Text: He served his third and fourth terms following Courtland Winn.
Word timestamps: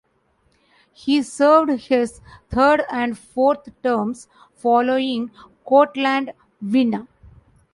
He 0.93 1.21
served 1.21 1.69
his 1.69 2.21
third 2.49 2.83
and 2.89 3.15
fourth 3.15 3.69
terms 3.83 4.27
following 4.55 5.29
Courtland 5.63 6.33
Winn. 6.59 7.07